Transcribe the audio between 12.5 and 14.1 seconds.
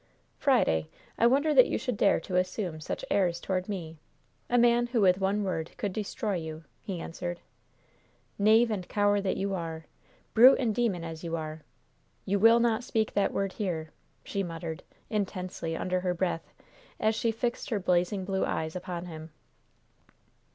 not speak that word here!"